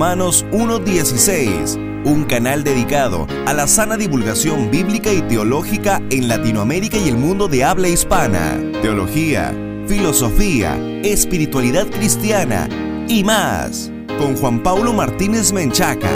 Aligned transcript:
Romanos 0.00 0.46
1.16, 0.50 2.06
un 2.06 2.24
canal 2.24 2.64
dedicado 2.64 3.26
a 3.44 3.52
la 3.52 3.66
sana 3.66 3.98
divulgación 3.98 4.70
bíblica 4.70 5.12
y 5.12 5.20
teológica 5.20 6.00
en 6.08 6.26
Latinoamérica 6.26 6.96
y 6.96 7.10
el 7.10 7.18
mundo 7.18 7.48
de 7.48 7.64
habla 7.64 7.86
hispana, 7.86 8.58
teología, 8.80 9.54
filosofía, 9.86 10.78
espiritualidad 11.04 11.86
cristiana 11.86 12.66
y 13.08 13.24
más, 13.24 13.92
con 14.18 14.36
Juan 14.36 14.62
Paulo 14.62 14.94
Martínez 14.94 15.52
Menchaca. 15.52 16.08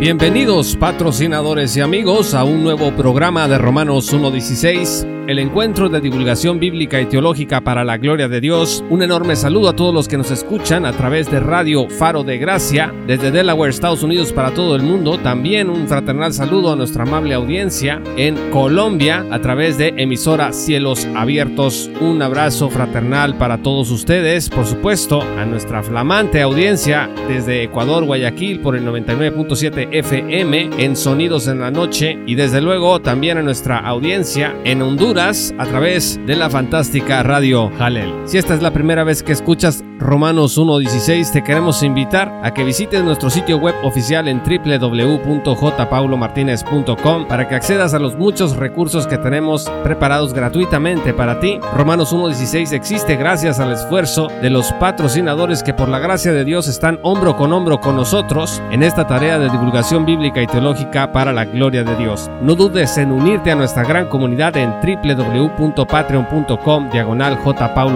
Bienvenidos 0.00 0.74
patrocinadores 0.76 1.76
y 1.76 1.82
amigos 1.82 2.32
a 2.32 2.44
un 2.44 2.62
nuevo 2.62 2.92
programa 2.92 3.46
de 3.46 3.58
Romanos 3.58 4.10
1.16 4.10 5.11
el 5.32 5.38
encuentro 5.38 5.88
de 5.88 6.02
divulgación 6.02 6.60
bíblica 6.60 7.00
y 7.00 7.06
teológica 7.06 7.62
para 7.62 7.84
la 7.84 7.96
gloria 7.96 8.28
de 8.28 8.42
Dios. 8.42 8.84
Un 8.90 9.02
enorme 9.02 9.34
saludo 9.34 9.70
a 9.70 9.74
todos 9.74 9.94
los 9.94 10.06
que 10.06 10.18
nos 10.18 10.30
escuchan 10.30 10.84
a 10.84 10.92
través 10.92 11.30
de 11.30 11.40
Radio 11.40 11.88
Faro 11.88 12.22
de 12.22 12.36
Gracia 12.36 12.92
desde 13.06 13.30
Delaware, 13.30 13.70
Estados 13.70 14.02
Unidos 14.02 14.30
para 14.30 14.50
todo 14.50 14.76
el 14.76 14.82
mundo. 14.82 15.16
También 15.16 15.70
un 15.70 15.88
fraternal 15.88 16.34
saludo 16.34 16.70
a 16.70 16.76
nuestra 16.76 17.04
amable 17.04 17.32
audiencia 17.32 18.02
en 18.18 18.50
Colombia 18.50 19.24
a 19.30 19.38
través 19.38 19.78
de 19.78 19.94
emisora 19.96 20.52
Cielos 20.52 21.08
Abiertos. 21.16 21.90
Un 22.02 22.20
abrazo 22.20 22.68
fraternal 22.68 23.38
para 23.38 23.62
todos 23.62 23.90
ustedes. 23.90 24.50
Por 24.50 24.66
supuesto, 24.66 25.22
a 25.22 25.46
nuestra 25.46 25.82
flamante 25.82 26.42
audiencia 26.42 27.08
desde 27.26 27.62
Ecuador, 27.62 28.04
Guayaquil 28.04 28.60
por 28.60 28.76
el 28.76 28.84
99.7 28.84 29.88
FM 29.92 30.70
en 30.76 30.94
Sonidos 30.94 31.48
en 31.48 31.60
la 31.60 31.70
Noche 31.70 32.18
y 32.26 32.34
desde 32.34 32.60
luego 32.60 33.00
también 33.00 33.38
a 33.38 33.42
nuestra 33.42 33.78
audiencia 33.78 34.54
en 34.64 34.82
Honduras 34.82 35.21
a 35.22 35.64
través 35.66 36.18
de 36.26 36.34
la 36.34 36.50
fantástica 36.50 37.22
radio 37.22 37.70
Halel. 37.78 38.12
Si 38.24 38.38
esta 38.38 38.54
es 38.54 38.62
la 38.62 38.72
primera 38.72 39.04
vez 39.04 39.22
que 39.22 39.30
escuchas 39.30 39.84
Romanos 40.00 40.58
1.16, 40.58 41.30
te 41.30 41.44
queremos 41.44 41.84
invitar 41.84 42.40
a 42.42 42.52
que 42.52 42.64
visites 42.64 43.04
nuestro 43.04 43.30
sitio 43.30 43.58
web 43.58 43.76
oficial 43.84 44.26
en 44.26 44.42
www.jpaulomartinez.com 44.42 47.28
para 47.28 47.46
que 47.46 47.54
accedas 47.54 47.94
a 47.94 48.00
los 48.00 48.16
muchos 48.16 48.56
recursos 48.56 49.06
que 49.06 49.16
tenemos 49.16 49.70
preparados 49.84 50.34
gratuitamente 50.34 51.14
para 51.14 51.38
ti. 51.38 51.60
Romanos 51.72 52.12
1.16 52.12 52.72
existe 52.72 53.14
gracias 53.14 53.60
al 53.60 53.70
esfuerzo 53.70 54.26
de 54.42 54.50
los 54.50 54.72
patrocinadores 54.72 55.62
que 55.62 55.72
por 55.72 55.88
la 55.88 56.00
gracia 56.00 56.32
de 56.32 56.44
Dios 56.44 56.66
están 56.66 56.98
hombro 57.04 57.36
con 57.36 57.52
hombro 57.52 57.80
con 57.80 57.94
nosotros 57.94 58.60
en 58.72 58.82
esta 58.82 59.06
tarea 59.06 59.38
de 59.38 59.50
divulgación 59.50 60.04
bíblica 60.04 60.42
y 60.42 60.48
teológica 60.48 61.12
para 61.12 61.32
la 61.32 61.44
gloria 61.44 61.84
de 61.84 61.94
Dios. 61.94 62.28
No 62.42 62.56
dudes 62.56 62.98
en 62.98 63.12
unirte 63.12 63.52
a 63.52 63.54
nuestra 63.54 63.84
gran 63.84 64.08
comunidad 64.08 64.56
en 64.56 64.72
www 64.82 65.01
www.patreon.com 65.02 66.90
diagonal 66.90 67.38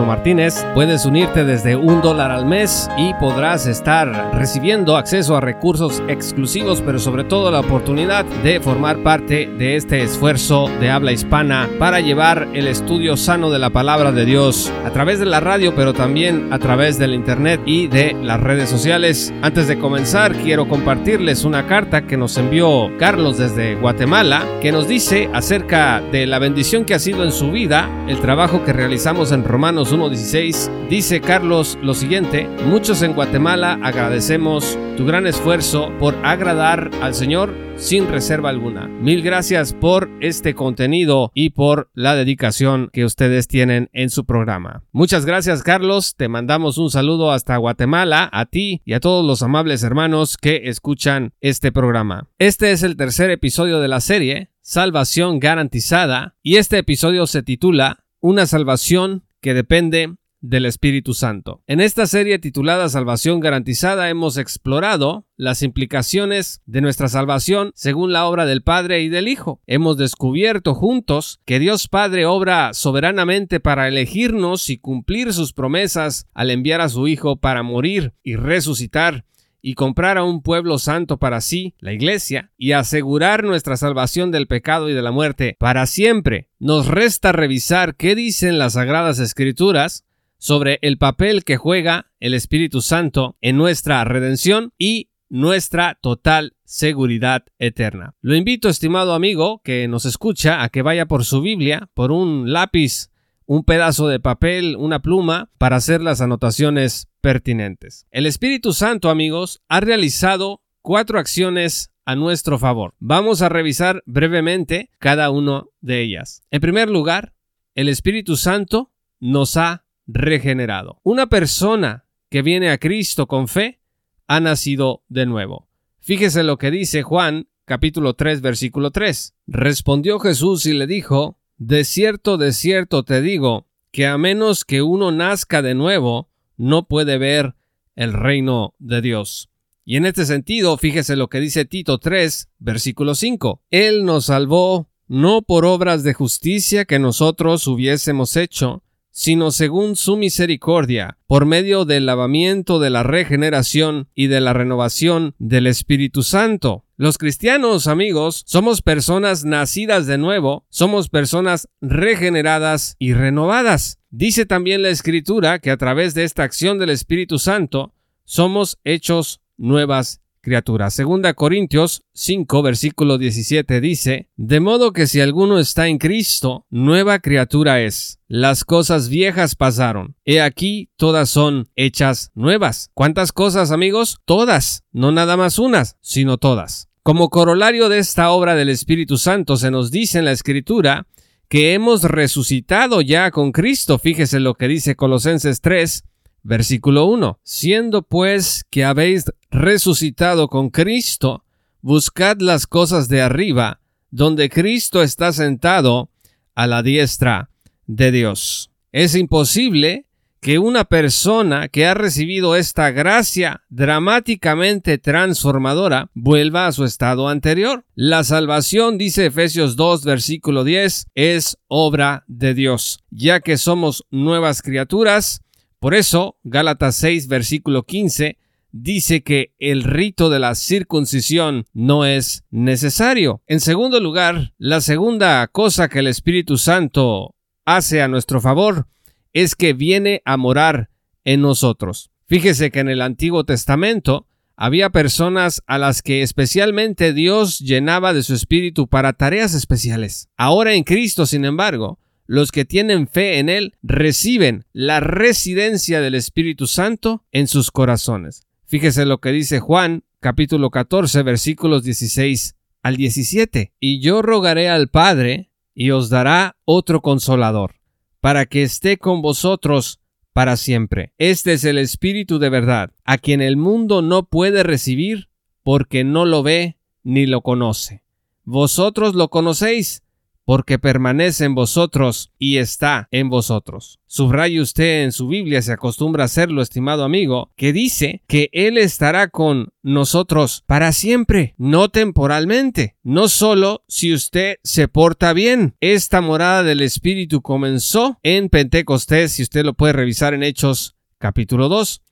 Martínez. 0.07 0.65
Puedes 0.75 1.07
unirte 1.07 1.45
desde 1.45 1.77
un 1.77 2.03
dólar 2.03 2.31
al 2.31 2.47
mes 2.47 2.89
y 2.99 3.15
podrás 3.15 3.67
estar 3.67 4.35
recibiendo 4.35 4.97
acceso 4.97 5.37
a 5.37 5.41
recursos 5.41 6.03
exclusivos, 6.09 6.83
pero 6.83 6.99
sobre 6.99 7.25
todo 7.25 7.51
la 7.51 7.61
oportunidad 7.61 8.25
de 8.43 8.61
formar 8.61 9.03
parte 9.03 9.47
de 9.47 9.77
este 9.77 10.03
esfuerzo 10.03 10.69
de 10.81 10.91
habla 10.91 11.13
hispana 11.13 11.69
para 11.79 12.01
llevar 12.01 12.49
el 12.53 12.67
estudio 12.67 13.17
sano 13.17 13.51
de 13.51 13.59
la 13.59 13.71
palabra 13.71 14.13
de 14.13 14.25
Dios 14.25 14.73
a 14.85 14.91
través 14.91 15.19
de 15.19 15.27
la 15.27 15.41
radio, 15.41 15.75
pero 15.75 15.93
también 15.93 16.53
a 16.53 16.59
través 16.59 16.99
del 16.99 17.15
internet 17.15 17.61
y 17.65 17.87
de 17.87 18.17
las 18.23 18.41
redes 18.41 18.69
sociales. 18.69 19.33
Antes 19.43 19.69
de 19.69 19.79
comenzar, 19.79 20.35
quiero 20.35 20.69
compartirles 20.69 21.45
una 21.45 21.67
carta 21.67 22.07
que 22.07 22.17
nos 22.17 22.37
envió 22.37 22.91
Carlos 22.99 23.39
desde 23.39 23.77
Guatemala, 23.77 24.45
que 24.61 24.73
nos 24.73 24.89
dice 24.89 25.31
acerca 25.33 26.03
de 26.13 26.27
la 26.27 26.39
bendición 26.39 26.85
que 26.85 26.95
ha 26.97 26.99
sido 26.99 27.25
en 27.25 27.33
su 27.33 27.51
vida 27.51 27.91
el 28.09 28.21
trabajo 28.21 28.65
que 28.65 28.73
realizamos 28.73 29.31
en 29.31 29.45
Romanos 29.45 29.95
1.16, 29.95 30.89
dice 30.89 31.21
Carlos 31.21 31.79
lo 31.83 31.93
siguiente, 31.93 32.49
muchos 32.65 33.03
en 33.03 33.13
Guatemala 33.13 33.79
agradecemos 33.83 34.79
tu 34.97 35.05
gran 35.05 35.27
esfuerzo 35.27 35.93
por 35.99 36.15
agradar 36.25 36.91
al 37.03 37.15
Señor 37.15 37.66
sin 37.77 38.09
reserva 38.09 38.51
alguna. 38.51 38.87
Mil 38.89 39.23
gracias 39.23 39.73
por 39.73 40.11
este 40.21 40.55
contenido 40.55 41.31
y 41.35 41.51
por 41.51 41.91
la 41.95 42.15
dedicación 42.15 42.91
que 42.93 43.05
ustedes 43.05 43.49
tienen 43.49 43.91
en 43.93 44.11
su 44.11 44.25
programa. 44.25 44.83
Muchas 44.93 45.27
gracias 45.27 45.63
Carlos, 45.63 46.17
te 46.17 46.29
mandamos 46.29 46.79
un 46.79 46.91
saludo 46.91 47.33
hasta 47.33 47.57
Guatemala, 47.57 48.29
a 48.33 48.47
ti 48.47 48.83
y 48.85 48.95
a 48.95 49.01
todos 49.01 49.25
los 49.25 49.43
amables 49.43 49.83
hermanos 49.83 50.37
que 50.37 50.69
escuchan 50.69 51.33
este 51.41 51.73
programa. 51.73 52.29
Este 52.39 52.73
es 52.73 52.83
el 52.83 52.97
tercer 52.97 53.31
episodio 53.31 53.81
de 53.81 53.89
la 53.89 54.01
serie 54.01 54.51
salvación 54.67 55.39
garantizada 55.39 56.35
y 56.43 56.57
este 56.57 56.79
episodio 56.79 57.29
se 57.29 57.45
titula 57.45 58.05
Una 58.19 58.47
salvación 58.47 59.25
que 59.41 59.55
depende 59.55 60.17
del 60.49 60.67
Espíritu 60.67 61.15
Santo. 61.15 61.63
En 61.67 61.81
esta 61.81 62.07
serie 62.07 62.39
titulada 62.39 62.89
Salvación 62.89 63.41
garantizada 63.41 64.09
hemos 64.09 64.37
explorado 64.37 65.27
las 65.37 65.63
implicaciones 65.63 66.63
de 66.67 66.81
nuestra 66.81 67.09
salvación 67.09 67.73
según 67.75 68.13
la 68.13 68.27
obra 68.27 68.47
del 68.47 68.63
Padre 68.63 69.03
y 69.03 69.09
del 69.09 69.29
Hijo. 69.29 69.61
Hemos 69.67 69.97
descubierto 69.97 70.75
juntos 70.75 71.41
que 71.45 71.59
Dios 71.59 71.89
Padre 71.89 72.27
obra 72.27 72.73
soberanamente 72.75 73.61
para 73.61 73.89
elegirnos 73.89 74.71
y 74.71 74.79
cumplir 74.79 75.33
sus 75.33 75.53
promesas 75.53 76.27
al 76.33 76.51
enviar 76.51 76.81
a 76.81 76.89
su 76.89 77.09
Hijo 77.09 77.37
para 77.37 77.63
morir 77.63 78.15
y 78.23 78.37
resucitar 78.37 79.25
y 79.63 79.75
comprar 79.75 80.17
a 80.17 80.23
un 80.23 80.43
pueblo 80.43 80.79
santo 80.79 81.19
para 81.19 81.41
sí, 81.41 81.75
la 81.81 81.93
Iglesia, 81.93 82.53
y 82.57 82.71
asegurar 82.71 83.43
nuestra 83.43 83.77
salvación 83.77 84.31
del 84.31 84.47
pecado 84.47 84.89
y 84.89 84.93
de 84.93 85.03
la 85.03 85.11
muerte 85.11 85.57
para 85.59 85.87
siempre. 85.87 86.51
Nos 86.61 86.87
resta 86.87 87.33
revisar 87.33 87.97
qué 87.97 88.15
dicen 88.15 88.59
las 88.59 88.75
Sagradas 88.75 89.19
Escrituras 89.19 90.05
sobre 90.39 90.79
el 90.83 90.99
papel 90.99 91.45
que 91.45 91.57
juega 91.57 92.13
el 92.21 92.35
Espíritu 92.35 92.81
Santo 92.81 93.37
en 93.41 93.57
nuestra 93.57 94.05
redención 94.05 94.73
y 94.79 95.11
nuestra 95.29 95.99
total 96.01 96.57
seguridad 96.65 97.45
eterna. 97.59 98.15
Lo 98.21 98.35
invito, 98.35 98.69
estimado 98.69 99.15
amigo, 99.15 99.61
que 99.65 99.89
nos 99.89 100.05
escucha, 100.05 100.63
a 100.63 100.69
que 100.69 100.83
vaya 100.83 101.07
por 101.07 101.25
su 101.25 101.41
Biblia, 101.41 101.89
por 101.95 102.13
un 102.13 102.53
lápiz 102.53 103.11
un 103.47 103.63
pedazo 103.63 104.09
de 104.09 104.21
papel, 104.21 104.77
una 104.77 105.01
pluma, 105.01 105.51
para 105.57 105.77
hacer 105.77 106.03
las 106.03 106.21
anotaciones 106.21 107.09
pertinentes. 107.21 108.07
El 108.11 108.27
Espíritu 108.27 108.73
Santo, 108.73 109.09
amigos, 109.09 109.63
ha 109.69 109.81
realizado 109.81 110.63
cuatro 110.83 111.19
acciones 111.19 111.93
a 112.05 112.17
nuestro 112.17 112.59
favor. 112.59 112.95
Vamos 112.99 113.43
a 113.43 113.49
revisar 113.49 114.03
brevemente 114.07 114.91
cada 114.99 115.31
una 115.31 115.65
de 115.81 116.03
ellas. 116.03 116.43
En 116.51 116.61
primer 116.61 116.91
lugar, 116.91 117.35
el 117.75 117.89
Espíritu 117.89 118.37
Santo 118.37 118.93
nos 119.21 119.57
ha 119.57 119.86
regenerado. 120.07 121.01
Una 121.03 121.27
persona 121.27 122.05
que 122.31 122.43
viene 122.43 122.71
a 122.71 122.79
Cristo 122.79 123.27
con 123.27 123.49
fe 123.49 123.81
ha 124.27 124.41
nacido 124.41 125.05
de 125.09 125.27
nuevo. 125.27 125.69
Fíjese 126.01 126.43
lo 126.43 126.59
que 126.59 126.71
dice 126.71 127.03
Juan 127.03 127.49
capítulo 127.65 128.15
3 128.15 128.41
versículo 128.41 128.91
3. 128.91 129.35
Respondió 129.47 130.19
Jesús 130.19 130.67
y 130.67 130.73
le 130.73 130.87
dijo, 130.87 131.39
de 131.59 131.85
cierto, 131.85 132.37
de 132.37 132.53
cierto 132.53 133.05
te 133.05 133.21
digo, 133.21 133.67
que 133.91 134.07
a 134.07 134.19
menos 134.19 134.65
que 134.65 134.83
uno 134.83 135.11
nazca 135.11 135.63
de 135.63 135.75
nuevo, 135.75 136.29
no 136.57 136.87
puede 136.87 137.19
ver 137.19 137.55
el 137.95 138.13
reino 138.13 138.75
de 138.79 139.01
Dios. 139.01 139.51
Y 139.85 139.97
en 139.97 140.05
este 140.05 140.27
sentido, 140.27 140.77
fíjese 140.77 141.17
lo 141.17 141.29
que 141.29 141.41
dice 141.41 141.65
Tito 141.65 141.99
3, 141.99 142.51
versículo 142.59 143.15
5. 143.15 143.63
Él 143.71 144.05
nos 144.05 144.27
salvó 144.27 144.91
no 145.09 145.43
por 145.43 145.65
obras 145.65 146.03
de 146.03 146.13
justicia 146.13 146.85
que 146.85 146.99
nosotros 146.99 147.67
hubiésemos 147.69 148.37
hecho, 148.37 148.83
sino 149.17 149.51
según 149.51 149.97
su 149.97 150.19
misericordia, 150.19 151.17
por 151.27 151.47
medio 151.47 151.87
del 151.87 152.05
lavamiento 152.05 152.79
de 152.79 152.91
la 152.91 153.03
regeneración 153.03 154.11
y 154.15 154.27
de 154.27 154.43
la 154.43 154.53
renovación 154.53 155.35
del 155.39 155.67
Espíritu 155.67 156.23
Santo. 156.23 156.85
Los 156.99 157.17
cristianos, 157.17 157.87
amigos, 157.87 158.43
somos 158.47 158.83
personas 158.83 159.47
nacidas 159.47 160.07
de 160.07 160.19
nuevo, 160.19 160.67
somos 160.69 161.09
personas 161.09 161.67
regeneradas 161.81 162.97
y 162.99 163.15
renovadas. 163.15 164.01
Dice 164.11 164.45
también 164.45 164.83
la 164.83 164.91
Escritura 164.91 165.61
que 165.61 165.71
a 165.71 165.79
través 165.79 166.13
de 166.13 166.25
esta 166.25 166.43
acción 166.43 166.79
del 166.79 166.91
Espíritu 166.91 167.39
Santo 167.39 167.95
somos 168.27 168.79
hechos 168.85 169.41
nuevas 169.57 170.21
criatura. 170.47 170.91
Segunda 170.91 171.35
Corintios 171.35 172.05
5 172.15 172.63
versículo 172.63 173.19
17 173.19 173.81
dice, 173.81 174.29
De 174.37 174.61
modo 174.61 174.93
que 174.93 175.09
si 175.09 175.21
alguno 175.21 175.59
está 175.59 175.89
en 175.89 175.99
Cristo, 175.99 176.67
nueva 176.71 177.19
criatura 177.19 177.81
es. 177.81 178.21
Las 178.29 178.65
cosas 178.65 179.09
viejas 179.09 179.57
pasaron. 179.57 180.15
He 180.25 180.41
aquí, 180.41 180.89
todas 180.97 181.31
son 181.31 181.69
hechas 181.75 182.31
nuevas. 182.37 182.91
¿Cuántas 182.95 183.33
cosas, 183.33 183.73
amigos? 183.73 184.19
Todas. 184.25 184.85
No 184.93 185.11
nada 185.11 185.37
más 185.37 185.59
unas, 185.59 185.97
sino 186.01 186.39
todas. 186.39 186.89
Como 187.03 187.29
corolario 187.29 187.89
de 187.89 187.99
esta 187.99 188.31
obra 188.31 188.55
del 188.55 188.69
Espíritu 188.69 189.19
Santo 189.19 189.57
se 189.57 189.73
nos 189.73 189.91
dice 189.91 190.21
en 190.21 190.27
la 190.27 190.33
Escritura 190.33 191.09
que 191.49 191.75
hemos 191.75 192.05
resucitado 192.05 193.01
ya 193.01 193.33
con 193.33 193.51
Cristo. 193.51 193.99
Fíjese 193.99 194.39
lo 194.39 194.55
que 194.55 194.69
dice 194.69 194.95
Colosenses 194.95 195.61
3, 195.61 196.05
Versículo 196.47 197.07
1. 197.07 197.41
Siendo 197.43 198.03
pues 198.03 198.65
que 198.71 198.85
habéis 198.85 199.25
resucitado 199.51 200.47
con 200.47 200.71
Cristo, 200.71 201.45
buscad 201.81 202.37
las 202.39 202.69
cosas 202.69 203.09
de 203.09 203.21
arriba, 203.21 203.81
donde 204.13 204.49
Cristo 204.49 205.03
está 205.03 205.33
sentado 205.33 206.09
a 206.55 206.69
la 206.69 206.85
diestra 206.85 207.51
de 207.89 208.13
Dios. 208.13 208.71
Es 208.93 209.17
imposible 209.17 210.07
que 210.41 210.61
una 210.61 210.85
persona 210.85 211.67
que 211.67 211.85
ha 211.85 211.95
recibido 211.95 212.55
esta 212.55 212.93
gracia 212.93 213.65
dramáticamente 213.69 214.99
transformadora 214.99 216.11
vuelva 216.15 216.69
a 216.69 216.73
su 216.73 216.85
estado 216.85 217.29
anterior. 217.29 217.85
La 217.97 218.23
salvación, 218.23 218.99
dice 218.99 219.27
Efesios 219.27 219.75
2, 219.75 220.05
versículo 220.05 220.63
10, 220.63 221.09
es 221.17 221.59
obra 221.67 222.23
de 222.29 222.55
Dios, 222.55 223.01
ya 223.11 223.41
que 223.41 223.59
somos 223.59 224.07
nuevas 224.13 224.63
criaturas. 224.63 225.43
Por 225.79 225.95
eso, 225.95 226.39
Gálatas 226.43 226.97
6, 226.97 227.29
versículo 227.29 227.85
15, 227.85 228.39
dice 228.73 229.23
que 229.23 229.55
el 229.59 229.83
rito 229.85 230.31
de 230.31 230.39
la 230.39 230.55
circuncisión 230.55 231.67
no 231.73 232.05
es 232.05 232.45
necesario. 232.51 233.43
En 233.47 233.61
segundo 233.61 234.01
lugar, 234.01 234.55
la 234.59 234.81
segunda 234.81 235.47
cosa 235.49 235.89
que 235.89 236.01
el 236.01 236.07
Espíritu 236.07 236.57
Santo 236.59 237.35
hace 237.65 238.03
a 238.03 238.09
nuestro 238.09 238.41
favor 238.41 238.87
es 239.33 239.55
que 239.55 239.73
viene 239.73 240.23
a 240.25 240.37
morar 240.37 240.91
en 241.25 241.43
nosotros. 241.43 242.11
Fíjese 242.27 242.71
que 242.71 242.81
en 242.81 242.89
el 242.89 243.03
Antiguo 243.03 243.45
Testamento 243.45 244.27
había 244.57 244.91
personas 244.91 245.63
a 245.67 245.79
las 245.79 246.01
que 246.01 246.23
especialmente 246.23 247.13
Dios 247.13 247.59
llenaba 247.59 248.15
de 248.15 248.23
su 248.23 248.35
espíritu 248.35 248.89
para 248.89 249.13
tareas 249.13 249.53
especiales. 249.55 250.29
Ahora 250.37 250.75
en 250.75 250.83
Cristo, 250.83 251.27
sin 251.27 251.45
embargo, 251.45 251.99
los 252.27 252.53
que 252.53 252.65
tienen 252.65 253.09
fe 253.09 253.39
en 253.39 253.49
Él 253.49 253.75
reciben 253.83 254.65
la 254.73 255.01
residencia 255.01 256.01
del 256.01 256.15
Espíritu 256.15 256.67
Santo 256.67 257.25
en 257.33 257.47
sus 257.47 257.71
corazones. 257.71 258.47
Fíjese 258.67 259.07
lo 259.07 259.19
que 259.19 259.33
dice 259.33 259.61
Juan 259.61 260.05
capítulo 260.21 260.71
14 260.71 261.23
versículos 261.23 261.85
16 261.85 262.57
al 262.83 262.97
17. 262.97 263.73
Y 263.81 264.01
yo 264.01 264.23
rogaré 264.23 264.69
al 264.69 264.89
Padre 264.89 265.51
y 265.75 265.91
os 265.91 266.09
dará 266.09 266.57
otro 266.65 267.01
consolador 267.01 267.77
para 268.21 268.47
que 268.47 268.63
esté 268.63 268.97
con 268.97 269.23
vosotros 269.23 270.01
para 270.33 270.57
siempre. 270.57 271.13
Este 271.19 271.53
es 271.53 271.65
el 271.65 271.79
Espíritu 271.79 272.39
de 272.39 272.49
verdad, 272.49 272.93
a 273.05 273.19
quien 273.19 273.41
el 273.41 273.57
mundo 273.57 274.03
no 274.03 274.29
puede 274.29 274.63
recibir 274.63 275.29
porque 275.63 276.05
no 276.05 276.25
lo 276.25 276.43
ve 276.43 276.79
ni 277.03 277.27
lo 277.27 277.41
conoce. 277.41 278.03
Vosotros 278.45 279.15
lo 279.15 279.29
conocéis 279.29 280.03
porque 280.47 280.79
permanece 280.79 281.45
en 281.45 281.57
vosotros 281.57 282.33
y 282.39 282.59
está 282.59 283.09
en 283.11 283.29
vosotros. 283.29 283.99
Subraye 284.07 284.61
usted 284.61 285.03
en 285.03 285.11
su 285.11 285.27
Biblia, 285.27 285.61
se 285.61 285.73
acostumbra 285.73 286.23
a 286.23 286.27
hacerlo, 286.27 286.63
estimado 286.63 287.03
amigo, 287.03 287.53
que 287.57 287.73
dice 287.73 288.23
que 288.29 288.49
Él 288.53 288.79
estará 288.79 289.29
con 289.29 289.71
nosotros 289.83 290.63
para 290.67 290.93
siempre, 290.93 291.55
no 291.59 291.89
temporalmente, 291.89 292.97
no 293.03 293.27
solo 293.27 293.85
si 293.89 294.15
usted 294.15 294.59
se 294.63 294.87
porta 294.87 295.33
bien. 295.33 295.75
Esta 295.81 296.21
morada 296.21 296.63
del 296.63 296.81
Espíritu 296.81 297.43
comenzó 297.43 298.21
en 298.23 298.49
Pentecostés, 298.49 299.33
si 299.33 299.43
usted 299.43 299.65
lo 299.65 299.75
puede 299.75 299.95
revisar 299.95 300.33
en 300.33 300.45
Hechos 300.45 300.97
capítulo 301.19 301.69
2. 301.69 302.03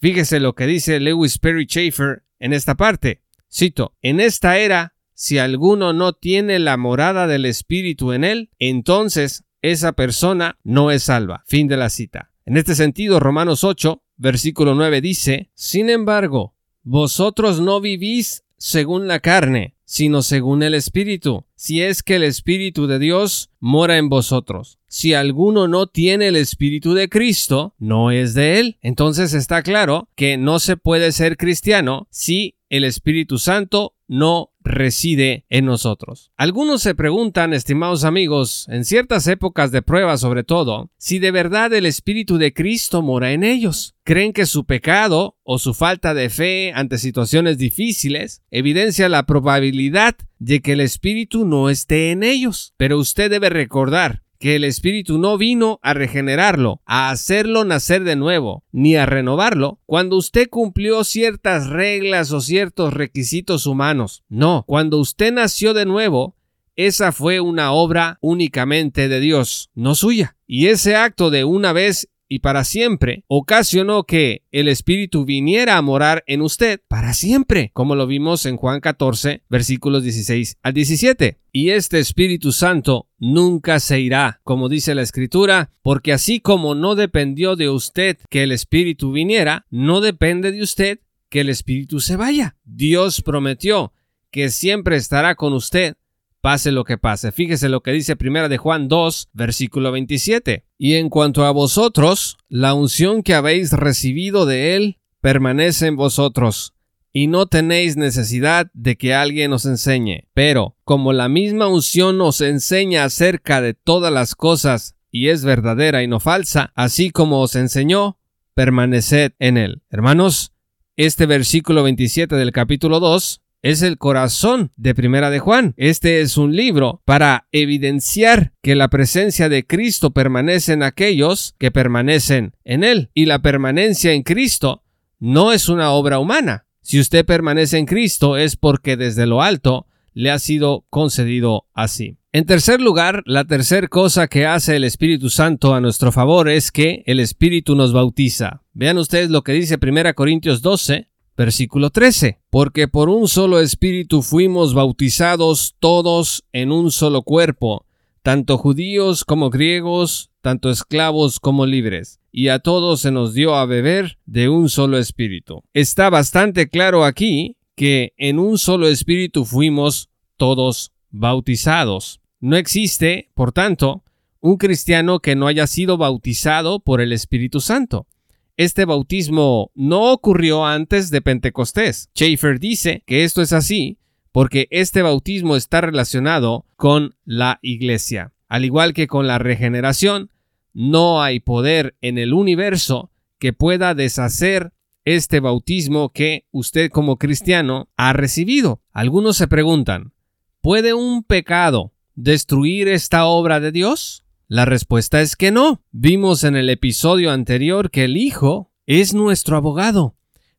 Fíjese 0.00 0.40
lo 0.40 0.54
que 0.54 0.66
dice 0.66 0.98
Lewis 0.98 1.38
Perry 1.38 1.66
Schaeffer 1.66 2.22
en 2.38 2.54
esta 2.54 2.74
parte. 2.74 3.20
Cito, 3.52 3.94
en 4.00 4.18
esta 4.18 4.56
era 4.56 4.94
si 5.22 5.38
alguno 5.38 5.92
no 5.92 6.14
tiene 6.14 6.58
la 6.58 6.76
morada 6.76 7.28
del 7.28 7.44
Espíritu 7.44 8.10
en 8.10 8.24
él, 8.24 8.50
entonces 8.58 9.44
esa 9.60 9.92
persona 9.92 10.58
no 10.64 10.90
es 10.90 11.04
salva. 11.04 11.44
Fin 11.46 11.68
de 11.68 11.76
la 11.76 11.90
cita. 11.90 12.32
En 12.44 12.56
este 12.56 12.74
sentido, 12.74 13.20
Romanos 13.20 13.62
8, 13.62 14.02
versículo 14.16 14.74
9 14.74 15.00
dice, 15.00 15.52
Sin 15.54 15.90
embargo, 15.90 16.56
vosotros 16.82 17.60
no 17.60 17.80
vivís 17.80 18.42
según 18.56 19.06
la 19.06 19.20
carne, 19.20 19.76
sino 19.84 20.22
según 20.22 20.64
el 20.64 20.74
Espíritu, 20.74 21.44
si 21.54 21.82
es 21.82 22.02
que 22.02 22.16
el 22.16 22.24
Espíritu 22.24 22.88
de 22.88 22.98
Dios 22.98 23.50
mora 23.60 23.98
en 23.98 24.08
vosotros. 24.08 24.80
Si 24.88 25.14
alguno 25.14 25.68
no 25.68 25.86
tiene 25.86 26.26
el 26.26 26.36
Espíritu 26.36 26.94
de 26.94 27.08
Cristo, 27.08 27.76
no 27.78 28.10
es 28.10 28.34
de 28.34 28.58
él. 28.58 28.78
Entonces 28.82 29.34
está 29.34 29.62
claro 29.62 30.08
que 30.16 30.36
no 30.36 30.58
se 30.58 30.76
puede 30.76 31.12
ser 31.12 31.36
cristiano 31.36 32.08
si 32.10 32.56
el 32.70 32.82
Espíritu 32.82 33.38
Santo 33.38 33.94
no 34.08 34.51
reside 34.64 35.44
en 35.48 35.64
nosotros. 35.64 36.32
Algunos 36.36 36.82
se 36.82 36.94
preguntan, 36.94 37.52
estimados 37.52 38.04
amigos, 38.04 38.66
en 38.68 38.84
ciertas 38.84 39.26
épocas 39.26 39.70
de 39.70 39.82
prueba 39.82 40.16
sobre 40.16 40.44
todo, 40.44 40.90
si 40.98 41.18
de 41.18 41.30
verdad 41.30 41.72
el 41.72 41.86
Espíritu 41.86 42.38
de 42.38 42.52
Cristo 42.52 43.02
mora 43.02 43.32
en 43.32 43.44
ellos. 43.44 43.94
Creen 44.04 44.32
que 44.32 44.46
su 44.46 44.64
pecado 44.64 45.38
o 45.44 45.58
su 45.58 45.74
falta 45.74 46.12
de 46.12 46.28
fe 46.28 46.72
ante 46.74 46.98
situaciones 46.98 47.56
difíciles 47.56 48.42
evidencia 48.50 49.08
la 49.08 49.26
probabilidad 49.26 50.16
de 50.38 50.60
que 50.60 50.72
el 50.72 50.80
Espíritu 50.80 51.44
no 51.46 51.70
esté 51.70 52.10
en 52.10 52.24
ellos. 52.24 52.74
Pero 52.76 52.98
usted 52.98 53.30
debe 53.30 53.48
recordar 53.48 54.21
que 54.42 54.56
el 54.56 54.64
Espíritu 54.64 55.18
no 55.18 55.38
vino 55.38 55.78
a 55.82 55.94
regenerarlo, 55.94 56.82
a 56.84 57.10
hacerlo 57.10 57.64
nacer 57.64 58.02
de 58.02 58.16
nuevo, 58.16 58.64
ni 58.72 58.96
a 58.96 59.06
renovarlo, 59.06 59.78
cuando 59.86 60.16
usted 60.16 60.48
cumplió 60.50 61.04
ciertas 61.04 61.68
reglas 61.68 62.32
o 62.32 62.40
ciertos 62.40 62.92
requisitos 62.92 63.66
humanos. 63.66 64.24
No, 64.28 64.64
cuando 64.66 64.98
usted 64.98 65.32
nació 65.32 65.74
de 65.74 65.86
nuevo, 65.86 66.34
esa 66.74 67.12
fue 67.12 67.38
una 67.38 67.70
obra 67.70 68.18
únicamente 68.20 69.08
de 69.08 69.20
Dios, 69.20 69.70
no 69.76 69.94
suya. 69.94 70.36
Y 70.44 70.66
ese 70.66 70.96
acto 70.96 71.30
de 71.30 71.44
una 71.44 71.72
vez 71.72 72.08
y 72.32 72.38
para 72.38 72.64
siempre, 72.64 73.24
ocasionó 73.26 74.04
que 74.04 74.46
el 74.52 74.68
Espíritu 74.68 75.26
viniera 75.26 75.76
a 75.76 75.82
morar 75.82 76.24
en 76.26 76.40
usted 76.40 76.80
para 76.88 77.12
siempre, 77.12 77.70
como 77.74 77.94
lo 77.94 78.06
vimos 78.06 78.46
en 78.46 78.56
Juan 78.56 78.80
14, 78.80 79.42
versículos 79.50 80.02
16 80.02 80.56
al 80.62 80.72
17. 80.72 81.36
Y 81.52 81.68
este 81.72 81.98
Espíritu 81.98 82.52
Santo 82.52 83.10
nunca 83.18 83.80
se 83.80 84.00
irá, 84.00 84.40
como 84.44 84.70
dice 84.70 84.94
la 84.94 85.02
Escritura, 85.02 85.72
porque 85.82 86.14
así 86.14 86.40
como 86.40 86.74
no 86.74 86.94
dependió 86.94 87.54
de 87.54 87.68
usted 87.68 88.16
que 88.30 88.44
el 88.44 88.52
Espíritu 88.52 89.12
viniera, 89.12 89.66
no 89.68 90.00
depende 90.00 90.52
de 90.52 90.62
usted 90.62 91.00
que 91.28 91.40
el 91.40 91.50
Espíritu 91.50 92.00
se 92.00 92.16
vaya. 92.16 92.56
Dios 92.64 93.20
prometió 93.20 93.92
que 94.30 94.48
siempre 94.48 94.96
estará 94.96 95.34
con 95.34 95.52
usted 95.52 95.96
pase 96.42 96.72
lo 96.72 96.84
que 96.84 96.98
pase. 96.98 97.32
Fíjese 97.32 97.70
lo 97.70 97.82
que 97.82 97.92
dice 97.92 98.16
primera 98.16 98.50
de 98.50 98.58
Juan 98.58 98.88
2, 98.88 99.30
versículo 99.32 99.92
27. 99.92 100.66
Y 100.76 100.96
en 100.96 101.08
cuanto 101.08 101.46
a 101.46 101.52
vosotros, 101.52 102.36
la 102.48 102.74
unción 102.74 103.22
que 103.22 103.34
habéis 103.34 103.72
recibido 103.72 104.44
de 104.44 104.76
él 104.76 104.98
permanece 105.22 105.86
en 105.86 105.96
vosotros, 105.96 106.74
y 107.12 107.28
no 107.28 107.46
tenéis 107.46 107.96
necesidad 107.96 108.70
de 108.74 108.96
que 108.96 109.14
alguien 109.14 109.52
os 109.52 109.64
enseñe. 109.66 110.28
Pero, 110.34 110.76
como 110.84 111.12
la 111.12 111.28
misma 111.28 111.68
unción 111.68 112.20
os 112.20 112.40
enseña 112.40 113.04
acerca 113.04 113.60
de 113.60 113.74
todas 113.74 114.12
las 114.12 114.34
cosas, 114.34 114.96
y 115.12 115.28
es 115.28 115.44
verdadera 115.44 116.02
y 116.02 116.08
no 116.08 116.18
falsa, 116.18 116.72
así 116.74 117.10
como 117.10 117.40
os 117.40 117.54
enseñó, 117.54 118.18
permaneced 118.54 119.32
en 119.38 119.58
él. 119.58 119.82
Hermanos, 119.90 120.52
este 120.96 121.26
versículo 121.26 121.84
27 121.84 122.34
del 122.34 122.50
capítulo 122.50 122.98
2 122.98 123.41
es 123.62 123.82
el 123.82 123.96
corazón 123.96 124.72
de 124.76 124.94
Primera 124.94 125.30
de 125.30 125.38
Juan. 125.38 125.72
Este 125.76 126.20
es 126.20 126.36
un 126.36 126.54
libro 126.54 127.00
para 127.04 127.46
evidenciar 127.52 128.52
que 128.60 128.74
la 128.74 128.88
presencia 128.88 129.48
de 129.48 129.64
Cristo 129.64 130.10
permanece 130.10 130.72
en 130.72 130.82
aquellos 130.82 131.54
que 131.58 131.70
permanecen 131.70 132.54
en 132.64 132.84
Él. 132.84 133.10
Y 133.14 133.26
la 133.26 133.40
permanencia 133.40 134.12
en 134.12 134.24
Cristo 134.24 134.82
no 135.20 135.52
es 135.52 135.68
una 135.68 135.92
obra 135.92 136.18
humana. 136.18 136.66
Si 136.82 136.98
usted 136.98 137.24
permanece 137.24 137.78
en 137.78 137.86
Cristo 137.86 138.36
es 138.36 138.56
porque 138.56 138.96
desde 138.96 139.26
lo 139.26 139.40
alto 139.40 139.86
le 140.14 140.30
ha 140.30 140.38
sido 140.40 140.84
concedido 140.90 141.66
así. 141.72 142.18
En 142.32 142.46
tercer 142.46 142.80
lugar, 142.80 143.22
la 143.26 143.44
tercera 143.44 143.86
cosa 143.88 144.26
que 144.26 144.46
hace 144.46 144.76
el 144.76 144.84
Espíritu 144.84 145.30
Santo 145.30 145.74
a 145.74 145.80
nuestro 145.80 146.10
favor 146.12 146.48
es 146.48 146.72
que 146.72 147.02
el 147.06 147.20
Espíritu 147.20 147.76
nos 147.76 147.92
bautiza. 147.92 148.62
Vean 148.72 148.98
ustedes 148.98 149.30
lo 149.30 149.42
que 149.42 149.52
dice 149.52 149.78
1 149.80 150.14
Corintios 150.14 150.62
12, 150.62 151.08
Versículo 151.36 151.90
13. 151.90 152.38
Porque 152.50 152.88
por 152.88 153.08
un 153.08 153.28
solo 153.28 153.60
espíritu 153.60 154.22
fuimos 154.22 154.74
bautizados 154.74 155.74
todos 155.78 156.44
en 156.52 156.72
un 156.72 156.90
solo 156.90 157.22
cuerpo, 157.22 157.86
tanto 158.22 158.58
judíos 158.58 159.24
como 159.24 159.50
griegos, 159.50 160.30
tanto 160.40 160.70
esclavos 160.70 161.40
como 161.40 161.66
libres, 161.66 162.20
y 162.30 162.48
a 162.48 162.58
todos 162.58 163.00
se 163.00 163.10
nos 163.10 163.34
dio 163.34 163.54
a 163.54 163.66
beber 163.66 164.18
de 164.26 164.48
un 164.48 164.68
solo 164.68 164.98
espíritu. 164.98 165.62
Está 165.72 166.10
bastante 166.10 166.68
claro 166.68 167.04
aquí 167.04 167.56
que 167.74 168.12
en 168.18 168.38
un 168.38 168.58
solo 168.58 168.88
espíritu 168.88 169.44
fuimos 169.44 170.10
todos 170.36 170.92
bautizados. 171.10 172.20
No 172.40 172.56
existe, 172.56 173.30
por 173.34 173.52
tanto, 173.52 174.02
un 174.40 174.56
cristiano 174.56 175.20
que 175.20 175.36
no 175.36 175.46
haya 175.46 175.66
sido 175.66 175.96
bautizado 175.96 176.80
por 176.80 177.00
el 177.00 177.12
Espíritu 177.12 177.60
Santo 177.60 178.08
este 178.56 178.84
bautismo 178.84 179.70
no 179.74 180.12
ocurrió 180.12 180.64
antes 180.66 181.10
de 181.10 181.22
Pentecostés. 181.22 182.10
Schaeffer 182.14 182.60
dice 182.60 183.02
que 183.06 183.24
esto 183.24 183.42
es 183.42 183.52
así 183.52 183.98
porque 184.32 184.66
este 184.70 185.02
bautismo 185.02 185.56
está 185.56 185.80
relacionado 185.80 186.66
con 186.76 187.14
la 187.24 187.58
iglesia. 187.62 188.32
Al 188.48 188.64
igual 188.64 188.94
que 188.94 189.06
con 189.06 189.26
la 189.26 189.38
regeneración, 189.38 190.30
no 190.72 191.22
hay 191.22 191.40
poder 191.40 191.96
en 192.00 192.18
el 192.18 192.32
universo 192.32 193.10
que 193.38 193.52
pueda 193.52 193.94
deshacer 193.94 194.72
este 195.04 195.40
bautismo 195.40 196.10
que 196.10 196.46
usted 196.50 196.90
como 196.90 197.18
cristiano 197.18 197.88
ha 197.96 198.12
recibido. 198.12 198.80
Algunos 198.92 199.36
se 199.36 199.48
preguntan, 199.48 200.12
¿puede 200.60 200.94
un 200.94 201.24
pecado 201.24 201.92
destruir 202.14 202.88
esta 202.88 203.26
obra 203.26 203.60
de 203.60 203.72
Dios? 203.72 204.24
La 204.52 204.66
respuesta 204.66 205.22
es 205.22 205.34
que 205.34 205.50
no. 205.50 205.82
Vimos 205.92 206.44
en 206.44 206.56
el 206.56 206.68
episodio 206.68 207.30
anterior 207.30 207.90
que 207.90 208.04
el 208.04 208.18
Hijo 208.18 208.70
es 208.84 209.14
nuestro 209.14 209.56
abogado. 209.56 210.14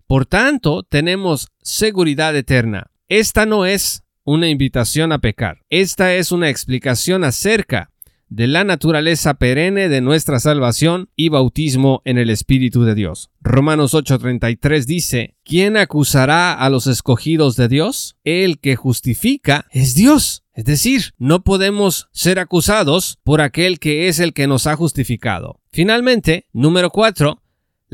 Por 0.07 0.25
tanto, 0.25 0.81
tenemos 0.81 1.50
seguridad 1.62 2.35
eterna. 2.35 2.89
Esta 3.07 3.45
no 3.45 3.67
es 3.67 4.01
una 4.23 4.50
invitación 4.50 5.12
a 5.12 5.19
pecar. 5.19 5.59
Esta 5.69 6.15
es 6.15 6.31
una 6.31 6.50
explicación 6.50 7.23
acerca 7.23 7.91
de 8.35 8.47
la 8.47 8.63
naturaleza 8.63 9.35
perenne 9.35 9.89
de 9.89 10.01
nuestra 10.01 10.39
salvación 10.39 11.07
y 11.15 11.29
bautismo 11.29 12.01
en 12.03 12.17
el 12.17 12.31
Espíritu 12.31 12.83
de 12.83 12.95
Dios. 12.95 13.29
Romanos 13.41 13.93
8:33 13.93 14.85
dice, 14.85 15.35
¿quién 15.43 15.77
acusará 15.77 16.51
a 16.53 16.69
los 16.71 16.87
escogidos 16.87 17.55
de 17.57 17.67
Dios? 17.67 18.17
El 18.23 18.59
que 18.59 18.75
justifica 18.75 19.67
es 19.69 19.93
Dios. 19.93 20.43
Es 20.55 20.65
decir, 20.65 21.13
no 21.19 21.43
podemos 21.43 22.09
ser 22.11 22.39
acusados 22.39 23.19
por 23.23 23.39
aquel 23.39 23.77
que 23.77 24.07
es 24.07 24.19
el 24.19 24.33
que 24.33 24.47
nos 24.47 24.65
ha 24.65 24.75
justificado. 24.75 25.59
Finalmente, 25.71 26.47
número 26.53 26.89
4, 26.89 27.39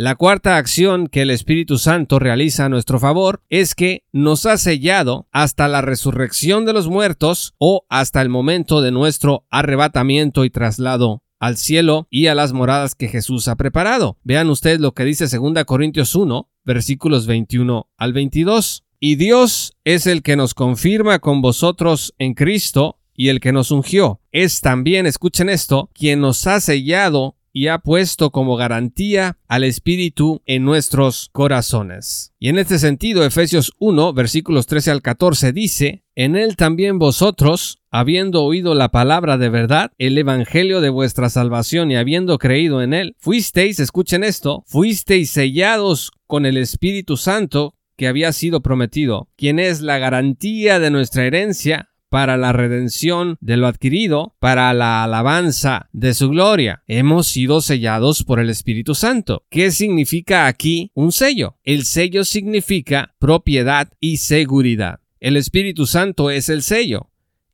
la 0.01 0.15
cuarta 0.15 0.55
acción 0.55 1.07
que 1.07 1.23
el 1.23 1.29
Espíritu 1.29 1.77
Santo 1.77 2.19
realiza 2.19 2.63
a 2.63 2.69
nuestro 2.69 3.01
favor 3.01 3.43
es 3.49 3.75
que 3.75 4.05
nos 4.13 4.45
ha 4.45 4.57
sellado 4.57 5.27
hasta 5.33 5.67
la 5.67 5.81
resurrección 5.81 6.65
de 6.65 6.71
los 6.71 6.87
muertos 6.87 7.53
o 7.57 7.85
hasta 7.89 8.21
el 8.21 8.29
momento 8.29 8.79
de 8.79 8.91
nuestro 8.91 9.45
arrebatamiento 9.49 10.45
y 10.45 10.51
traslado 10.51 11.21
al 11.37 11.57
cielo 11.57 12.07
y 12.09 12.27
a 12.27 12.35
las 12.35 12.53
moradas 12.53 12.95
que 12.95 13.09
Jesús 13.09 13.49
ha 13.49 13.57
preparado. 13.57 14.17
Vean 14.23 14.49
ustedes 14.49 14.79
lo 14.79 14.93
que 14.93 15.03
dice 15.03 15.25
2 15.27 15.65
Corintios 15.65 16.15
1, 16.15 16.49
versículos 16.63 17.27
21 17.27 17.89
al 17.97 18.13
22. 18.13 18.85
Y 19.01 19.17
Dios 19.17 19.75
es 19.83 20.07
el 20.07 20.23
que 20.23 20.37
nos 20.37 20.53
confirma 20.53 21.19
con 21.19 21.41
vosotros 21.41 22.15
en 22.19 22.35
Cristo 22.35 22.99
y 23.13 23.27
el 23.27 23.41
que 23.41 23.51
nos 23.51 23.69
ungió. 23.69 24.21
Es 24.31 24.61
también, 24.61 25.05
escuchen 25.05 25.49
esto, 25.49 25.89
quien 25.93 26.21
nos 26.21 26.47
ha 26.47 26.61
sellado 26.61 27.35
y 27.59 27.67
ha 27.67 27.79
puesto 27.79 28.31
como 28.31 28.55
garantía 28.55 29.37
al 29.49 29.65
Espíritu 29.65 30.41
en 30.45 30.63
nuestros 30.63 31.27
corazones. 31.33 32.33
Y 32.39 32.47
en 32.47 32.57
este 32.57 32.79
sentido, 32.79 33.25
Efesios 33.25 33.73
1, 33.79 34.13
versículos 34.13 34.65
13 34.65 34.91
al 34.91 35.01
14 35.01 35.51
dice, 35.51 36.05
En 36.15 36.37
él 36.37 36.55
también 36.55 36.99
vosotros, 36.99 37.81
habiendo 37.91 38.45
oído 38.45 38.75
la 38.75 38.91
palabra 38.91 39.37
de 39.37 39.49
verdad, 39.49 39.91
el 39.97 40.17
Evangelio 40.17 40.79
de 40.79 40.87
vuestra 40.87 41.29
salvación 41.29 41.91
y 41.91 41.97
habiendo 41.97 42.37
creído 42.37 42.81
en 42.81 42.93
él, 42.93 43.17
fuisteis, 43.19 43.81
escuchen 43.81 44.23
esto, 44.23 44.63
fuisteis 44.65 45.29
sellados 45.29 46.13
con 46.27 46.45
el 46.45 46.55
Espíritu 46.55 47.17
Santo 47.17 47.75
que 47.97 48.07
había 48.07 48.31
sido 48.31 48.61
prometido, 48.61 49.27
quien 49.35 49.59
es 49.59 49.81
la 49.81 49.97
garantía 49.97 50.79
de 50.79 50.91
nuestra 50.91 51.25
herencia 51.25 51.88
para 52.09 52.37
la 52.37 52.51
redención 52.51 53.37
de 53.39 53.57
lo 53.57 53.67
adquirido, 53.67 54.35
para 54.39 54.73
la 54.73 55.03
alabanza 55.03 55.89
de 55.93 56.13
su 56.13 56.29
gloria. 56.29 56.83
Hemos 56.87 57.27
sido 57.27 57.61
sellados 57.61 58.23
por 58.23 58.39
el 58.39 58.49
Espíritu 58.49 58.95
Santo. 58.95 59.45
¿Qué 59.49 59.71
significa 59.71 60.47
aquí 60.47 60.91
un 60.93 61.11
sello? 61.11 61.57
El 61.63 61.85
sello 61.85 62.25
significa 62.25 63.15
propiedad 63.19 63.91
y 63.99 64.17
seguridad. 64.17 64.99
El 65.19 65.37
Espíritu 65.37 65.85
Santo 65.85 66.31
es 66.31 66.49
el 66.49 66.63
sello, 66.63 67.09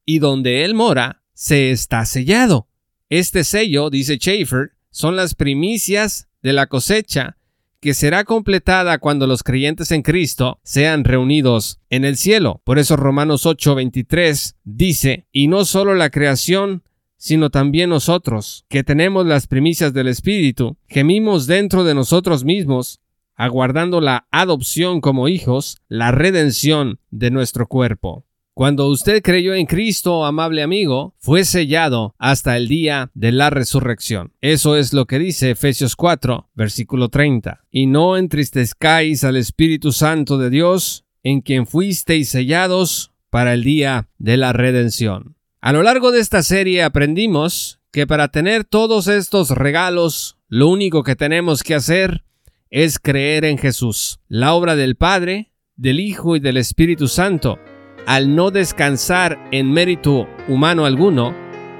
y 0.05 0.19
donde 0.19 0.63
Él 0.63 0.73
mora, 0.73 1.23
se 1.33 1.71
está 1.71 2.05
sellado. 2.05 2.69
Este 3.09 3.43
sello, 3.43 3.89
dice 3.89 4.15
Schaeffer, 4.15 4.71
son 4.89 5.15
las 5.15 5.35
primicias 5.35 6.29
de 6.41 6.53
la 6.53 6.67
cosecha 6.67 7.37
que 7.85 7.93
será 7.93 8.23
completada 8.23 8.97
cuando 8.97 9.27
los 9.27 9.43
creyentes 9.43 9.91
en 9.91 10.01
Cristo 10.01 10.59
sean 10.63 11.03
reunidos 11.03 11.79
en 11.91 12.03
el 12.03 12.17
cielo. 12.17 12.59
Por 12.63 12.79
eso 12.79 12.95
Romanos 12.95 13.45
8:23 13.45 14.55
dice, 14.63 15.27
y 15.31 15.47
no 15.47 15.65
solo 15.65 15.93
la 15.93 16.09
creación, 16.09 16.81
sino 17.15 17.51
también 17.51 17.91
nosotros, 17.91 18.65
que 18.69 18.83
tenemos 18.83 19.27
las 19.27 19.45
primicias 19.45 19.93
del 19.93 20.07
Espíritu, 20.07 20.77
gemimos 20.87 21.45
dentro 21.45 21.83
de 21.83 21.93
nosotros 21.93 22.43
mismos, 22.43 23.01
aguardando 23.35 24.01
la 24.01 24.25
adopción 24.31 24.99
como 24.99 25.27
hijos, 25.27 25.77
la 25.87 26.09
redención 26.09 26.99
de 27.11 27.29
nuestro 27.29 27.67
cuerpo. 27.67 28.25
Cuando 28.55 28.87
usted 28.87 29.21
creyó 29.21 29.53
en 29.53 29.65
Cristo, 29.65 30.23
amable 30.23 30.63
amigo, 30.63 31.13
fue 31.19 31.43
sellado 31.43 32.15
hasta 32.17 32.55
el 32.55 32.69
día 32.69 33.11
de 33.13 33.33
la 33.33 33.49
resurrección. 33.49 34.31
Eso 34.39 34.77
es 34.77 34.93
lo 34.93 35.07
que 35.07 35.19
dice 35.19 35.51
Efesios 35.51 35.97
4, 35.97 36.51
versículo 36.55 37.09
30. 37.09 37.65
Y 37.69 37.87
no 37.87 38.15
entristezcáis 38.15 39.25
al 39.25 39.35
Espíritu 39.35 39.91
Santo 39.91 40.37
de 40.37 40.49
Dios, 40.49 41.03
en 41.21 41.41
quien 41.41 41.67
fuisteis 41.67 42.29
sellados 42.29 43.11
para 43.29 43.53
el 43.53 43.65
día 43.65 44.07
de 44.19 44.37
la 44.37 44.53
redención. 44.53 45.35
A 45.59 45.73
lo 45.73 45.83
largo 45.83 46.13
de 46.13 46.21
esta 46.21 46.41
serie 46.41 46.81
aprendimos 46.81 47.81
que 47.91 48.07
para 48.07 48.29
tener 48.29 48.63
todos 48.63 49.09
estos 49.09 49.49
regalos, 49.49 50.37
lo 50.47 50.69
único 50.69 51.03
que 51.03 51.17
tenemos 51.17 51.61
que 51.61 51.75
hacer 51.75 52.23
es 52.69 52.99
creer 52.99 53.43
en 53.43 53.57
Jesús, 53.57 54.21
la 54.29 54.53
obra 54.53 54.77
del 54.77 54.95
Padre, 54.95 55.51
del 55.75 55.99
Hijo 55.99 56.37
y 56.37 56.39
del 56.39 56.55
Espíritu 56.55 57.09
Santo 57.09 57.59
al 58.05 58.35
no 58.35 58.51
descansar 58.51 59.37
en 59.51 59.71
mérito 59.71 60.27
humano 60.47 60.85
alguno, 60.85 61.33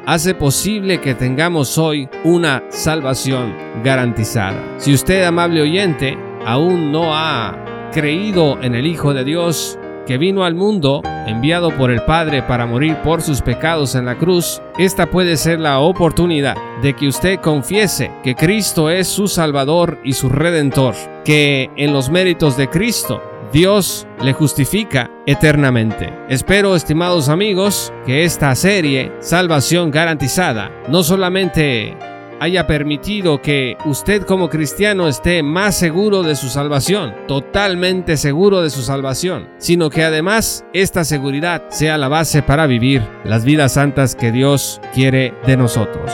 hace 0.05 0.35
posible 0.35 1.01
que 1.01 1.15
tengamos 1.15 1.77
hoy 1.77 2.09
una 2.23 2.63
salvación 2.69 3.55
garantizada. 3.83 4.61
Si 4.77 4.93
usted, 4.93 5.23
amable 5.23 5.61
oyente, 5.61 6.17
aún 6.45 6.91
no 6.91 7.15
ha 7.15 7.89
creído 7.91 8.61
en 8.61 8.75
el 8.75 8.85
Hijo 8.85 9.13
de 9.13 9.23
Dios, 9.23 9.79
que 10.05 10.17
vino 10.17 10.43
al 10.43 10.53
mundo, 10.53 11.01
enviado 11.25 11.71
por 11.71 11.89
el 11.89 12.03
Padre 12.03 12.43
para 12.43 12.67
morir 12.67 12.95
por 12.97 13.21
sus 13.21 13.41
pecados 13.41 13.95
en 13.95 14.05
la 14.05 14.17
cruz, 14.17 14.61
esta 14.77 15.07
puede 15.07 15.35
ser 15.37 15.59
la 15.59 15.79
oportunidad 15.79 16.55
de 16.81 16.93
que 16.93 17.07
usted 17.07 17.39
confiese 17.39 18.11
que 18.23 18.35
Cristo 18.35 18.91
es 18.91 19.07
su 19.07 19.27
Salvador 19.27 19.99
y 20.03 20.13
su 20.13 20.29
Redentor, 20.29 20.93
que 21.23 21.71
en 21.75 21.91
los 21.91 22.09
méritos 22.09 22.55
de 22.55 22.69
Cristo 22.69 23.21
Dios 23.51 24.07
le 24.21 24.33
justifica 24.33 25.09
eternamente. 25.25 26.13
Espero, 26.29 26.75
estimados 26.75 27.29
amigos, 27.29 27.93
que 28.05 28.23
esta 28.23 28.53
serie, 28.55 29.11
Salvación 29.19 29.91
Garantizada, 29.91 30.71
no 30.89 31.03
solamente 31.03 31.95
haya 32.39 32.67
permitido 32.67 33.41
que 33.41 33.77
usted 33.85 34.23
como 34.23 34.49
cristiano 34.49 35.07
esté 35.07 35.41
más 35.41 35.75
seguro 35.75 36.23
de 36.23 36.35
su 36.35 36.49
salvación, 36.49 37.13
totalmente 37.27 38.17
seguro 38.17 38.61
de 38.61 38.69
su 38.69 38.81
salvación, 38.81 39.49
sino 39.57 39.89
que 39.89 40.03
además 40.03 40.65
esta 40.73 41.03
seguridad 41.05 41.63
sea 41.69 41.97
la 41.97 42.07
base 42.07 42.41
para 42.41 42.67
vivir 42.67 43.01
las 43.23 43.45
vidas 43.45 43.73
santas 43.73 44.15
que 44.15 44.31
Dios 44.31 44.81
quiere 44.93 45.33
de 45.45 45.57
nosotros. 45.57 46.11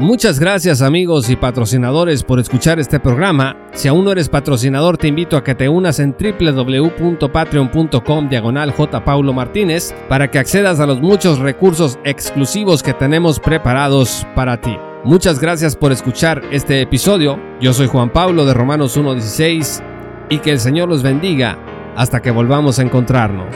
Muchas 0.00 0.40
gracias 0.40 0.80
amigos 0.80 1.28
y 1.28 1.36
patrocinadores 1.36 2.24
por 2.24 2.40
escuchar 2.40 2.80
este 2.80 2.98
programa. 2.98 3.54
Si 3.74 3.86
aún 3.86 4.06
no 4.06 4.12
eres 4.12 4.30
patrocinador 4.30 4.96
te 4.96 5.08
invito 5.08 5.36
a 5.36 5.44
que 5.44 5.54
te 5.54 5.68
unas 5.68 6.00
en 6.00 6.16
www.patreon.com 6.18 8.28
diagonal. 8.30 8.72
Paulo 9.04 9.34
Martínez 9.34 9.94
para 10.08 10.30
que 10.30 10.38
accedas 10.38 10.80
a 10.80 10.86
los 10.86 11.02
muchos 11.02 11.38
recursos 11.38 11.98
exclusivos 12.02 12.82
que 12.82 12.94
tenemos 12.94 13.40
preparados 13.40 14.26
para 14.34 14.58
ti. 14.58 14.74
Muchas 15.04 15.38
gracias 15.38 15.76
por 15.76 15.92
escuchar 15.92 16.40
este 16.50 16.80
episodio. 16.80 17.38
Yo 17.60 17.74
soy 17.74 17.86
Juan 17.86 18.10
Pablo 18.10 18.46
de 18.46 18.54
Romanos 18.54 18.96
1.16 18.96 19.82
y 20.30 20.38
que 20.38 20.52
el 20.52 20.60
Señor 20.60 20.88
los 20.88 21.02
bendiga 21.02 21.58
hasta 21.94 22.22
que 22.22 22.30
volvamos 22.30 22.78
a 22.78 22.82
encontrarnos. 22.82 23.54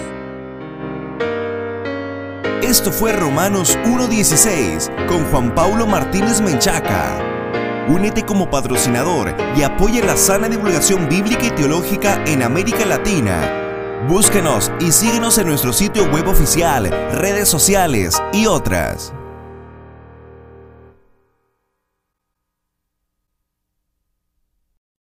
Esto 2.65 2.91
fue 2.91 3.13
Romanos 3.13 3.79
1.16 3.85 5.07
con 5.07 5.23
Juan 5.27 5.55
Paulo 5.55 5.87
Martínez 5.87 6.41
Menchaca. 6.41 7.19
Únete 7.89 8.25
como 8.25 8.49
patrocinador 8.49 9.37
y 9.55 9.63
apoya 9.63 10.03
la 10.03 10.17
sana 10.17 10.49
divulgación 10.49 11.07
bíblica 11.07 11.45
y 11.45 11.51
teológica 11.51 12.25
en 12.27 12.43
América 12.43 12.87
Latina. 12.87 14.07
Búsquenos 14.09 14.73
y 14.81 14.93
síguenos 14.93 15.37
en 15.37 15.49
nuestro 15.49 15.75
sitio 15.75 16.11
web 16.11 16.27
oficial, 16.27 16.91
redes 17.13 17.49
sociales 17.49 18.15
y 18.33 18.47
otras. 18.47 19.13